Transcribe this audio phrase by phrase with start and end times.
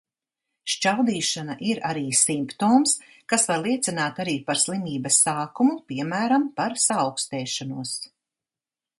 [0.73, 2.95] Šķaudīšana ir arī simptoms,
[3.33, 7.93] kas var liecināt arī par slimības sākumu, piemēram, par saaukstēšanos.